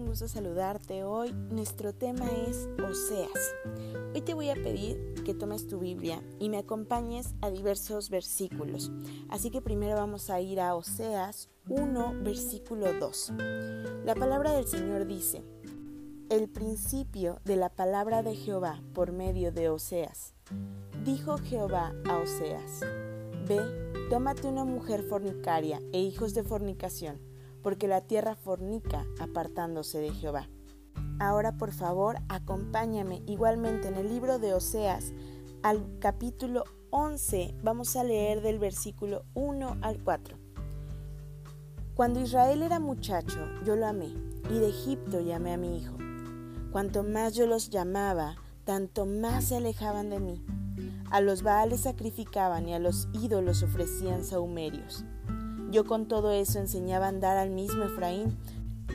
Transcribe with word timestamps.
Un 0.00 0.06
gusto 0.06 0.28
saludarte. 0.28 1.04
Hoy 1.04 1.32
nuestro 1.32 1.92
tema 1.92 2.26
es 2.48 2.68
Oseas. 2.82 3.54
Hoy 4.14 4.22
te 4.22 4.34
voy 4.34 4.48
a 4.48 4.54
pedir 4.54 5.14
que 5.24 5.34
tomes 5.34 5.68
tu 5.68 5.78
Biblia 5.78 6.22
y 6.38 6.48
me 6.48 6.58
acompañes 6.58 7.34
a 7.42 7.50
diversos 7.50 8.08
versículos. 8.08 8.90
Así 9.28 9.50
que 9.50 9.60
primero 9.60 9.96
vamos 9.96 10.30
a 10.30 10.40
ir 10.40 10.60
a 10.60 10.74
Oseas 10.74 11.50
1, 11.68 12.14
versículo 12.22 12.92
2. 12.94 13.32
La 14.04 14.14
palabra 14.14 14.52
del 14.52 14.66
Señor 14.66 15.06
dice, 15.06 15.44
el 16.30 16.48
principio 16.48 17.38
de 17.44 17.56
la 17.56 17.68
palabra 17.68 18.22
de 18.22 18.34
Jehová 18.34 18.82
por 18.94 19.12
medio 19.12 19.52
de 19.52 19.68
Oseas. 19.68 20.34
Dijo 21.04 21.36
Jehová 21.38 21.92
a 22.08 22.18
Oseas, 22.18 22.80
Ve, 23.46 23.60
tómate 24.08 24.48
una 24.48 24.64
mujer 24.64 25.02
fornicaria 25.02 25.80
e 25.92 26.00
hijos 26.00 26.32
de 26.32 26.42
fornicación 26.42 27.29
porque 27.62 27.88
la 27.88 28.00
tierra 28.00 28.34
fornica 28.34 29.04
apartándose 29.20 29.98
de 29.98 30.10
Jehová. 30.12 30.48
Ahora 31.18 31.56
por 31.56 31.72
favor 31.72 32.16
acompáñame 32.28 33.22
igualmente 33.26 33.88
en 33.88 33.96
el 33.96 34.08
libro 34.08 34.38
de 34.38 34.54
Oseas 34.54 35.12
al 35.62 35.98
capítulo 35.98 36.64
11, 36.90 37.54
vamos 37.62 37.94
a 37.96 38.02
leer 38.02 38.40
del 38.40 38.58
versículo 38.58 39.24
1 39.34 39.76
al 39.82 40.02
4. 40.02 40.38
Cuando 41.94 42.20
Israel 42.20 42.62
era 42.62 42.80
muchacho, 42.80 43.38
yo 43.64 43.76
lo 43.76 43.86
amé, 43.86 44.08
y 44.48 44.58
de 44.58 44.70
Egipto 44.70 45.20
llamé 45.20 45.52
a 45.52 45.58
mi 45.58 45.76
hijo. 45.76 45.98
Cuanto 46.72 47.02
más 47.02 47.34
yo 47.34 47.46
los 47.46 47.68
llamaba, 47.68 48.36
tanto 48.64 49.04
más 49.04 49.44
se 49.44 49.56
alejaban 49.56 50.08
de 50.08 50.20
mí. 50.20 50.44
A 51.10 51.20
los 51.20 51.42
baales 51.42 51.82
sacrificaban 51.82 52.68
y 52.68 52.74
a 52.74 52.78
los 52.78 53.08
ídolos 53.12 53.62
ofrecían 53.62 54.24
saumerios. 54.24 55.04
Yo 55.70 55.84
con 55.84 56.08
todo 56.08 56.32
eso 56.32 56.58
enseñaba 56.58 57.06
a 57.06 57.10
andar 57.10 57.36
al 57.36 57.50
mismo 57.50 57.84
Efraín, 57.84 58.36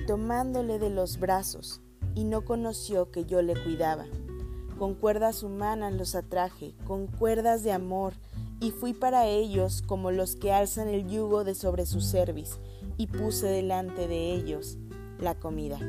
tomándole 0.07 0.77
de 0.77 0.89
los 0.89 1.19
brazos, 1.19 1.81
y 2.15 2.25
no 2.25 2.43
conoció 2.43 3.11
que 3.11 3.25
yo 3.25 3.41
le 3.41 3.53
cuidaba. 3.53 4.05
Con 4.77 4.93
cuerdas 4.93 5.41
humanas 5.43 5.93
los 5.93 6.15
atraje, 6.15 6.73
con 6.85 7.07
cuerdas 7.07 7.63
de 7.63 7.71
amor, 7.71 8.13
y 8.59 8.71
fui 8.71 8.93
para 8.93 9.25
ellos 9.27 9.81
como 9.81 10.11
los 10.11 10.35
que 10.35 10.51
alzan 10.51 10.89
el 10.89 11.07
yugo 11.07 11.43
de 11.45 11.55
sobre 11.55 11.85
su 11.85 12.01
cerviz, 12.01 12.59
y 12.97 13.07
puse 13.07 13.47
delante 13.47 14.07
de 14.07 14.33
ellos 14.33 14.77
la 15.19 15.35
comida. 15.35 15.79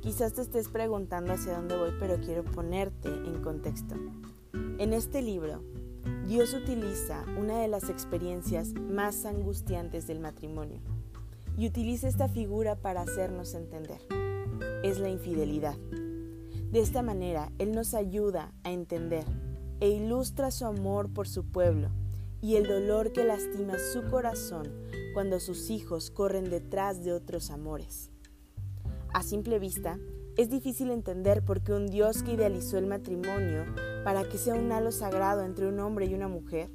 Quizás 0.00 0.32
te 0.32 0.40
estés 0.40 0.68
preguntando 0.68 1.34
hacia 1.34 1.54
dónde 1.54 1.76
voy, 1.76 1.90
pero 1.98 2.18
quiero 2.20 2.44
ponerte 2.44 3.08
en 3.08 3.42
contexto. 3.42 3.94
En 4.78 4.92
este 4.94 5.20
libro, 5.20 5.62
Dios 6.26 6.54
utiliza 6.54 7.24
una 7.38 7.58
de 7.60 7.68
las 7.68 7.88
experiencias 7.88 8.74
más 8.74 9.24
angustiantes 9.24 10.06
del 10.06 10.20
matrimonio 10.20 10.80
y 11.56 11.66
utiliza 11.66 12.08
esta 12.08 12.28
figura 12.28 12.76
para 12.76 13.02
hacernos 13.02 13.54
entender. 13.54 14.00
Es 14.82 14.98
la 14.98 15.08
infidelidad. 15.08 15.76
De 16.70 16.80
esta 16.80 17.02
manera, 17.02 17.50
Él 17.58 17.72
nos 17.72 17.94
ayuda 17.94 18.52
a 18.62 18.70
entender 18.70 19.24
e 19.80 19.88
ilustra 19.88 20.50
su 20.50 20.66
amor 20.66 21.12
por 21.12 21.26
su 21.26 21.44
pueblo 21.44 21.88
y 22.40 22.56
el 22.56 22.66
dolor 22.68 23.12
que 23.12 23.24
lastima 23.24 23.74
su 23.78 24.08
corazón 24.10 24.68
cuando 25.14 25.40
sus 25.40 25.70
hijos 25.70 26.10
corren 26.10 26.50
detrás 26.50 27.02
de 27.04 27.12
otros 27.12 27.50
amores. 27.50 28.10
A 29.12 29.22
simple 29.22 29.58
vista, 29.58 29.98
es 30.38 30.48
difícil 30.50 30.92
entender 30.92 31.44
por 31.44 31.62
qué 31.62 31.72
un 31.72 31.88
Dios 31.88 32.22
que 32.22 32.34
idealizó 32.34 32.78
el 32.78 32.86
matrimonio 32.86 33.64
para 34.04 34.22
que 34.22 34.38
sea 34.38 34.54
un 34.54 34.70
halo 34.70 34.92
sagrado 34.92 35.42
entre 35.42 35.66
un 35.66 35.80
hombre 35.80 36.06
y 36.06 36.14
una 36.14 36.28
mujer, 36.28 36.70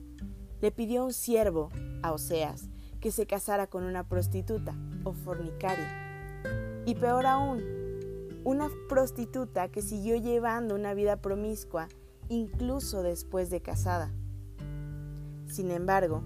le 0.60 0.70
pidió 0.72 1.02
a 1.02 1.06
un 1.06 1.14
siervo, 1.14 1.70
a 2.02 2.12
Oseas, 2.12 2.70
que 3.00 3.10
se 3.10 3.26
casara 3.26 3.68
con 3.68 3.86
una 3.86 4.04
prostituta 4.10 4.76
o 5.06 5.14
fornicaria. 5.14 6.84
Y 6.86 6.96
peor 6.96 7.26
aún, 7.26 7.64
una 8.44 8.68
prostituta 8.90 9.70
que 9.70 9.82
siguió 9.82 10.18
llevando 10.18 10.76
una 10.76 10.94
vida 10.94 11.22
promiscua 11.22 11.88
incluso 12.28 13.02
después 13.02 13.50
de 13.50 13.62
casada. 13.62 14.12
Sin 15.48 15.72
embargo, 15.72 16.22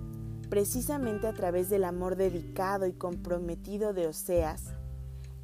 precisamente 0.50 1.28
a 1.28 1.34
través 1.34 1.70
del 1.70 1.84
amor 1.84 2.16
dedicado 2.16 2.88
y 2.88 2.94
comprometido 2.94 3.94
de 3.94 4.08
Oseas, 4.08 4.74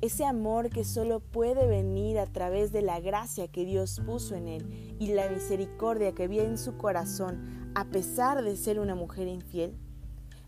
ese 0.03 0.25
amor 0.25 0.69
que 0.69 0.83
solo 0.83 1.21
puede 1.21 1.65
venir 1.65 2.19
a 2.19 2.25
través 2.25 2.73
de 2.73 2.81
la 2.81 2.99
gracia 2.99 3.47
que 3.47 3.63
Dios 3.63 4.01
puso 4.05 4.35
en 4.35 4.49
él 4.49 4.97
y 4.99 5.13
la 5.13 5.29
misericordia 5.29 6.11
que 6.11 6.23
había 6.23 6.43
en 6.43 6.57
su 6.57 6.75
corazón 6.75 7.71
a 7.73 7.85
pesar 7.85 8.43
de 8.43 8.57
ser 8.57 8.81
una 8.81 8.95
mujer 8.95 9.29
infiel, 9.29 9.77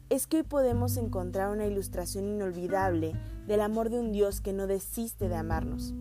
es 0.09 0.27
que 0.27 0.37
hoy 0.37 0.43
podemos 0.43 0.97
encontrar 0.97 1.51
una 1.51 1.65
ilustración 1.65 2.25
inolvidable 2.27 3.13
del 3.47 3.61
amor 3.61 3.89
de 3.89 3.97
un 3.97 4.11
Dios 4.11 4.41
que 4.41 4.51
no 4.51 4.67
desiste 4.67 5.29
de 5.29 5.35
amarnos 5.35 5.93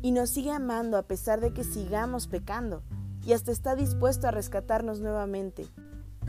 y 0.00 0.12
nos 0.12 0.30
sigue 0.30 0.52
amando 0.52 0.96
a 0.96 1.02
pesar 1.02 1.42
de 1.42 1.52
que 1.52 1.62
sigamos 1.62 2.26
pecando 2.26 2.82
y 3.22 3.34
hasta 3.34 3.52
está 3.52 3.76
dispuesto 3.76 4.28
a 4.28 4.30
rescatarnos 4.30 5.00
nuevamente 5.00 5.66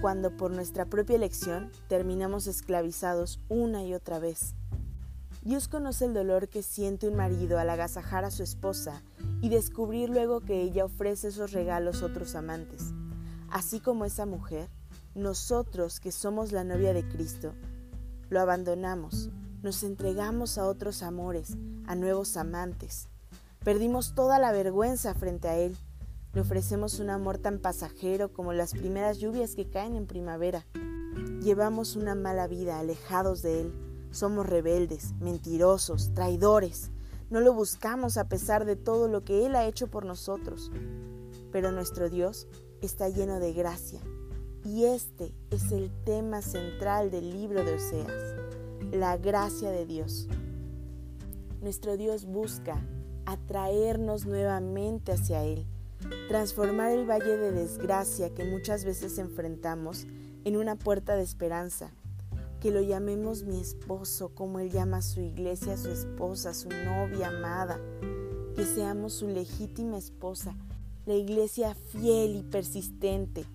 cuando 0.01 0.35
por 0.35 0.51
nuestra 0.51 0.83
propia 0.87 1.15
elección 1.15 1.71
terminamos 1.87 2.47
esclavizados 2.47 3.39
una 3.47 3.85
y 3.85 3.93
otra 3.93 4.19
vez. 4.19 4.55
Dios 5.45 5.67
conoce 5.67 6.05
el 6.05 6.15
dolor 6.15 6.49
que 6.49 6.63
siente 6.63 7.07
un 7.07 7.15
marido 7.15 7.59
al 7.59 7.69
agasajar 7.69 8.25
a 8.25 8.31
su 8.31 8.41
esposa 8.41 9.03
y 9.41 9.49
descubrir 9.49 10.09
luego 10.09 10.41
que 10.41 10.59
ella 10.63 10.85
ofrece 10.85 11.27
esos 11.27 11.51
regalos 11.51 12.01
a 12.01 12.07
otros 12.07 12.33
amantes. 12.33 12.95
Así 13.51 13.79
como 13.79 14.05
esa 14.05 14.25
mujer, 14.25 14.71
nosotros 15.13 15.99
que 15.99 16.11
somos 16.11 16.51
la 16.51 16.63
novia 16.63 16.95
de 16.95 17.07
Cristo, 17.07 17.53
lo 18.29 18.41
abandonamos, 18.41 19.29
nos 19.61 19.83
entregamos 19.83 20.57
a 20.57 20.65
otros 20.65 21.03
amores, 21.03 21.55
a 21.85 21.93
nuevos 21.93 22.37
amantes. 22.37 23.07
Perdimos 23.63 24.15
toda 24.15 24.39
la 24.39 24.51
vergüenza 24.51 25.13
frente 25.13 25.47
a 25.47 25.57
Él. 25.59 25.77
Le 26.33 26.41
ofrecemos 26.41 26.99
un 26.99 27.11
amor 27.11 27.37
tan 27.37 27.59
pasajero 27.59 28.33
como 28.33 28.51
las 28.51 28.71
primeras 28.71 29.19
lluvias 29.19 29.53
que 29.53 29.69
caen 29.69 29.95
en 29.95 30.07
primavera. 30.07 30.65
Llevamos 31.43 31.95
una 31.95 32.15
mala 32.15 32.47
vida 32.47 32.79
alejados 32.79 33.43
de 33.43 33.61
Él 33.61 33.84
somos 34.15 34.45
rebeldes, 34.45 35.13
mentirosos, 35.19 36.13
traidores. 36.13 36.91
No 37.29 37.41
lo 37.41 37.53
buscamos 37.53 38.17
a 38.17 38.29
pesar 38.29 38.65
de 38.65 38.75
todo 38.75 39.07
lo 39.07 39.23
que 39.23 39.45
Él 39.45 39.55
ha 39.55 39.65
hecho 39.65 39.87
por 39.87 40.05
nosotros. 40.05 40.71
Pero 41.51 41.71
nuestro 41.71 42.09
Dios 42.09 42.47
está 42.81 43.09
lleno 43.09 43.39
de 43.39 43.53
gracia. 43.53 43.99
Y 44.63 44.85
este 44.85 45.33
es 45.51 45.71
el 45.71 45.91
tema 46.05 46.41
central 46.41 47.11
del 47.11 47.31
libro 47.31 47.63
de 47.63 47.75
Oseas, 47.75 48.35
la 48.91 49.17
gracia 49.17 49.69
de 49.69 49.85
Dios. 49.85 50.27
Nuestro 51.61 51.97
Dios 51.97 52.25
busca 52.25 52.81
atraernos 53.25 54.25
nuevamente 54.25 55.11
hacia 55.11 55.43
Él, 55.43 55.65
transformar 56.29 56.91
el 56.91 57.09
valle 57.09 57.37
de 57.37 57.51
desgracia 57.51 58.33
que 58.33 58.45
muchas 58.45 58.85
veces 58.85 59.17
enfrentamos 59.17 60.07
en 60.45 60.57
una 60.57 60.75
puerta 60.75 61.15
de 61.15 61.23
esperanza 61.23 61.91
que 62.65 62.71
lo 62.71 62.81
llamemos 62.81 63.43
mi 63.43 63.61
esposo, 63.61 64.29
como 64.33 64.57
Él 64.57 64.71
llama 64.71 64.97
a 64.97 65.01
su 65.03 65.21
iglesia, 65.21 65.73
a 65.73 65.77
su 65.77 65.91
esposa, 65.91 66.49
a 66.49 66.53
su 66.55 66.67
novia 66.67 67.27
amada, 67.27 67.79
que 68.55 68.65
seamos 68.65 69.13
su 69.13 69.27
legítima 69.27 69.99
esposa, 69.99 70.55
la 71.05 71.13
iglesia 71.13 71.75
fiel 71.75 72.35
y 72.35 72.41
persistente. 72.41 73.45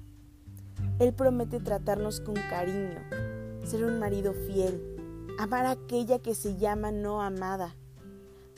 Él 1.00 1.12
promete 1.12 1.58
tratarnos 1.58 2.20
con 2.20 2.36
cariño, 2.36 3.00
ser 3.64 3.84
un 3.84 3.98
marido 3.98 4.32
fiel, 4.32 4.80
amar 5.40 5.66
a 5.66 5.72
aquella 5.72 6.20
que 6.20 6.36
se 6.36 6.56
llama 6.56 6.92
no 6.92 7.20
amada, 7.20 7.74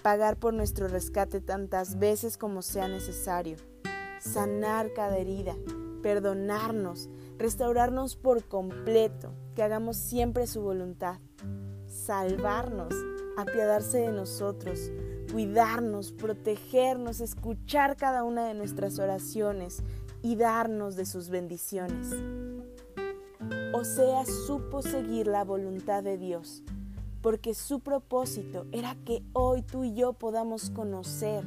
pagar 0.02 0.36
por 0.36 0.52
nuestro 0.52 0.86
rescate 0.86 1.40
tantas 1.40 1.98
veces 1.98 2.36
como 2.36 2.60
sea 2.60 2.88
necesario, 2.88 3.56
sanar 4.20 4.92
cada 4.92 5.16
herida, 5.16 5.56
perdonarnos, 6.02 7.08
restaurarnos 7.42 8.14
por 8.14 8.44
completo, 8.44 9.34
que 9.56 9.64
hagamos 9.64 9.96
siempre 9.96 10.46
su 10.46 10.62
voluntad, 10.62 11.18
salvarnos, 11.88 12.94
apiadarse 13.36 13.98
de 13.98 14.12
nosotros, 14.12 14.92
cuidarnos, 15.32 16.12
protegernos, 16.12 17.20
escuchar 17.20 17.96
cada 17.96 18.22
una 18.22 18.46
de 18.46 18.54
nuestras 18.54 19.00
oraciones 19.00 19.82
y 20.22 20.36
darnos 20.36 20.94
de 20.94 21.04
sus 21.04 21.30
bendiciones. 21.30 22.10
Oseas 23.74 24.28
supo 24.46 24.80
seguir 24.80 25.26
la 25.26 25.42
voluntad 25.42 26.04
de 26.04 26.18
Dios, 26.18 26.62
porque 27.22 27.54
su 27.54 27.80
propósito 27.80 28.66
era 28.70 28.96
que 29.04 29.24
hoy 29.32 29.62
tú 29.62 29.82
y 29.82 29.94
yo 29.94 30.12
podamos 30.12 30.70
conocer 30.70 31.44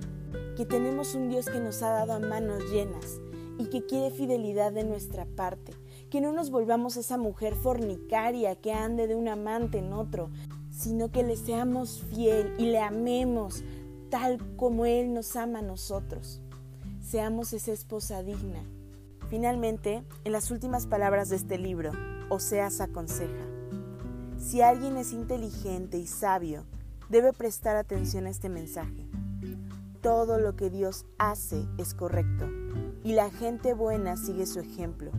que 0.57 0.65
tenemos 0.65 1.15
un 1.15 1.29
Dios 1.29 1.45
que 1.45 1.61
nos 1.61 1.81
ha 1.83 1.91
dado 1.91 2.13
a 2.13 2.19
manos 2.19 2.69
llenas 2.69 3.21
y 3.57 3.67
que 3.67 3.85
quiere 3.85 4.11
fidelidad 4.11 4.71
de 4.71 4.83
nuestra 4.83 5.25
parte, 5.25 5.73
que 6.09 6.21
no 6.21 6.31
nos 6.31 6.49
volvamos 6.49 6.97
esa 6.97 7.17
mujer 7.17 7.55
fornicaria 7.55 8.55
que 8.55 8.73
ande 8.73 9.07
de 9.07 9.15
un 9.15 9.27
amante 9.27 9.79
en 9.79 9.93
otro, 9.93 10.29
sino 10.69 11.11
que 11.11 11.23
le 11.23 11.37
seamos 11.37 12.03
fiel 12.09 12.53
y 12.57 12.65
le 12.65 12.79
amemos 12.79 13.63
tal 14.09 14.39
como 14.55 14.85
Él 14.85 15.13
nos 15.13 15.35
ama 15.35 15.59
a 15.59 15.63
nosotros. 15.63 16.41
Seamos 17.01 17.53
esa 17.53 17.71
esposa 17.71 18.23
digna. 18.23 18.63
Finalmente, 19.29 20.03
en 20.23 20.31
las 20.31 20.51
últimas 20.51 20.85
palabras 20.85 21.29
de 21.29 21.35
este 21.37 21.57
libro, 21.57 21.91
Oseas 22.29 22.81
aconseja, 22.81 23.45
si 24.37 24.61
alguien 24.61 24.97
es 24.97 25.13
inteligente 25.13 25.97
y 25.97 26.07
sabio, 26.07 26.65
debe 27.09 27.33
prestar 27.33 27.75
atención 27.75 28.25
a 28.25 28.29
este 28.29 28.49
mensaje. 28.49 29.07
Todo 30.01 30.39
lo 30.39 30.55
que 30.55 30.69
Dios 30.69 31.05
hace 31.17 31.65
es 31.77 31.93
correcto 31.93 32.47
y 33.03 33.13
la 33.13 33.29
gente 33.29 33.73
buena 33.73 34.17
sigue 34.17 34.45
su 34.45 34.59
ejemplo, 34.59 35.11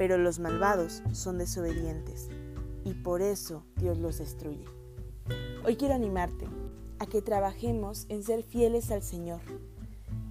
pero 0.00 0.16
los 0.16 0.38
malvados 0.38 1.02
son 1.12 1.36
desobedientes 1.36 2.30
y 2.86 2.94
por 2.94 3.20
eso 3.20 3.66
Dios 3.76 3.98
los 3.98 4.16
destruye. 4.16 4.64
Hoy 5.62 5.76
quiero 5.76 5.92
animarte 5.92 6.46
a 6.98 7.04
que 7.04 7.20
trabajemos 7.20 8.06
en 8.08 8.22
ser 8.22 8.42
fieles 8.42 8.90
al 8.92 9.02
Señor, 9.02 9.42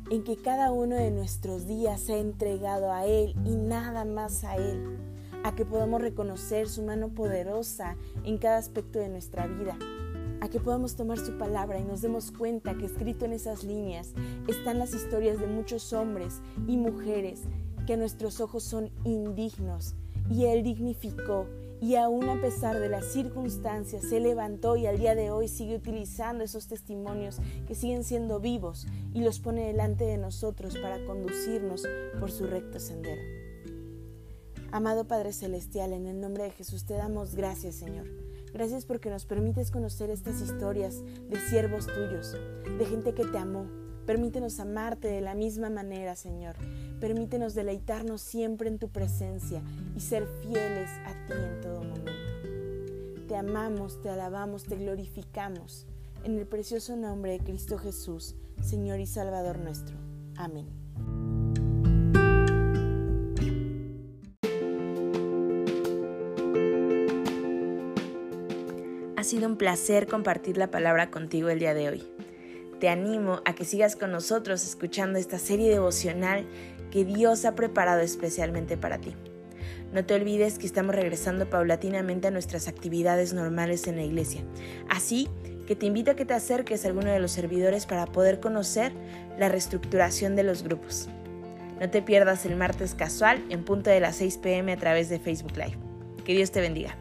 en 0.10 0.24
que 0.24 0.38
cada 0.38 0.71
uno 0.71 0.95
de 0.95 1.12
nuestros 1.12 1.68
días 1.68 2.01
sea 2.01 2.18
entregado 2.18 2.92
a 2.92 3.06
Él 3.06 3.36
y 3.45 3.57
nada 3.57 4.06
más 4.06 4.44
a 4.44 4.56
Él, 4.56 4.98
a 5.44 5.54
que 5.54 5.66
podamos 5.66 6.01
reconocer 6.01 6.68
su 6.68 6.81
mano 6.81 7.10
poderosa 7.10 7.95
en 8.24 8.39
cada 8.39 8.57
aspecto 8.57 8.98
de 8.98 9.10
nuestra 9.10 9.45
vida, 9.45 9.77
a 10.42 10.50
que 10.50 10.60
podamos 10.60 10.95
tomar 10.95 11.19
su 11.19 11.38
palabra 11.38 11.80
y 11.80 11.83
nos 11.83 12.01
demos 12.01 12.31
cuenta 12.31 12.75
que 12.75 12.88
escrito 12.88 13.25
en 13.25 13.33
esas 13.33 13.63
líneas 13.63 14.15
están 14.48 14.80
las 14.80 14.95
historias 14.95 15.39
de 15.39 15.45
muchos 15.45 15.94
hombres 15.94 16.42
y 16.68 16.75
mujeres 16.75 17.44
que 17.89 17.97
nuestros 17.97 18.39
ojos 18.39 18.62
son 18.62 18.91
indignos 19.03 19.95
y 20.30 20.45
Él 20.45 20.62
dignificó 20.62 21.47
y 21.81 21.95
aún 21.95 22.30
a 22.30 22.39
pesar 22.39 22.77
de 22.77 22.88
las 22.88 23.03
circunstancias 23.06 24.03
se 24.03 24.19
levantó 24.19 24.77
y 24.77 24.86
al 24.86 25.00
día 25.00 25.15
de 25.15 25.31
hoy 25.31 25.47
sigue 25.47 25.77
utilizando 25.77 26.44
esos 26.44 26.68
testimonios 26.68 27.39
que 27.68 27.74
siguen 27.74 28.03
siendo 28.03 28.39
vivos 28.39 28.86
y 29.12 29.21
los 29.21 29.39
pone 29.39 29.65
delante 29.65 30.03
de 30.03 30.19
nosotros 30.19 30.77
para 30.77 31.03
conducirnos 31.03 31.81
por 32.19 32.30
su 32.30 32.45
recto 32.45 32.80
sendero. 32.80 33.24
Amado 34.71 35.07
Padre 35.07 35.33
Celestial, 35.33 35.91
en 35.91 36.06
el 36.06 36.21
nombre 36.21 36.44
de 36.44 36.51
Jesús 36.51 36.86
te 36.86 36.94
damos 36.94 37.33
gracias, 37.33 37.74
Señor. 37.74 38.06
Gracias 38.53 38.86
porque 38.86 39.09
nos 39.09 39.25
permites 39.25 39.71
conocer 39.71 40.12
estas 40.12 40.41
historias 40.41 41.03
de 41.27 41.39
siervos 41.50 41.88
tuyos, 41.88 42.38
de 42.77 42.86
gente 42.86 43.15
que 43.15 43.25
te 43.25 43.39
amó, 43.39 43.65
Permítenos 44.10 44.60
amarte 44.60 45.08
de 45.08 45.22
la 45.22 45.36
misma 45.36 45.70
manera, 45.70 46.16
Señor. 46.16 46.56
Permítenos 47.00 47.54
deleitarnos 47.54 48.22
siempre 48.22 48.68
en 48.68 48.80
tu 48.80 48.90
presencia 48.90 49.62
y 49.96 50.00
ser 50.00 50.26
fieles 50.42 50.90
a 51.06 51.14
ti 51.28 51.34
en 51.34 51.62
todo 51.62 51.84
momento. 51.84 52.12
Te 53.28 53.36
amamos, 53.36 54.02
te 54.02 54.10
alabamos, 54.10 54.64
te 54.64 54.78
glorificamos. 54.78 55.86
En 56.24 56.40
el 56.40 56.48
precioso 56.48 56.96
nombre 56.96 57.34
de 57.34 57.40
Cristo 57.42 57.78
Jesús, 57.78 58.36
Señor 58.64 59.00
y 59.00 59.06
Salvador 59.06 59.60
nuestro. 59.60 59.96
Amén. 60.38 60.66
Ha 69.16 69.24
sido 69.24 69.48
un 69.48 69.56
placer 69.56 70.08
compartir 70.08 70.58
la 70.58 70.72
palabra 70.72 71.12
contigo 71.12 71.50
el 71.50 71.60
día 71.60 71.76
de 71.76 71.90
hoy 71.90 72.19
te 72.80 72.90
animo 72.90 73.42
a 73.46 73.54
que 73.54 73.66
sigas 73.66 73.96
con 73.96 74.12
nosotros 74.12 74.64
escuchando 74.64 75.20
esta 75.20 75.38
serie 75.38 75.70
devocional 75.70 76.46
que 76.92 77.06
Dios 77.06 77.46
ha 77.46 77.56
preparado 77.56 78.02
especialmente 78.02 78.78
para 78.78 79.00
ti. 79.00 79.16
No 79.94 80.06
te 80.06 80.14
olvides 80.14 80.60
que 80.60 80.66
estamos 80.66 80.96
regresando 80.96 81.50
paulatinamente 81.50 82.28
a 82.28 82.31
nuestras 82.31 82.68
actividades 82.68 83.34
normales 83.34 83.88
en 83.88 83.96
la 83.96 84.04
iglesia. 84.04 84.44
Así 84.88 85.28
que 85.68 85.76
te 85.76 85.86
invito 85.86 86.12
a 86.12 86.16
que 86.16 86.26
te 86.26 86.34
acerques 86.34 86.84
a 86.84 86.88
alguno 86.88 87.12
de 87.12 87.20
los 87.20 87.31
servidores 87.31 87.86
para 87.86 88.06
poder 88.06 88.40
conocer 88.40 88.92
la 89.38 89.50
reestructuración 89.50 90.36
de 90.36 90.44
los 90.44 90.64
grupos. 90.64 91.10
No 91.80 91.90
te 91.90 92.02
pierdas 92.02 92.46
el 92.46 92.56
martes 92.56 92.94
casual 92.94 93.44
en 93.50 93.64
punto 93.64 93.90
de 93.90 94.00
las 94.00 94.18
6 94.18 94.38
pm 94.40 94.74
a 94.74 94.78
través 94.78 95.10
de 95.10 95.20
Facebook 95.20 95.56
Live. 95.56 95.78
Que 96.24 96.34
Dios 96.34 96.52
te 96.52 96.62
bendiga. 96.62 96.98